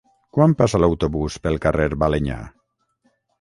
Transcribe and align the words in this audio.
Quan 0.35 0.53
passa 0.61 0.79
l'autobús 0.83 1.35
pel 1.43 1.61
carrer 1.67 1.87
Balenyà? 2.05 2.39